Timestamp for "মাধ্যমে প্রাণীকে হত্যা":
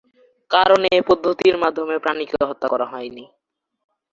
1.57-2.67